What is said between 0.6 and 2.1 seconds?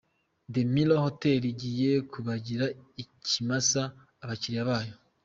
Mirror Hotel igiye